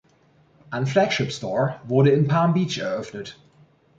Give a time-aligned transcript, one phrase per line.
[0.71, 3.39] Ein Flagship Store wurde in Palm Beach eröffnet.